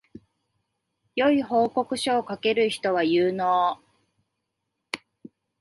[1.15, 3.77] 良い報告書を書ける人は有能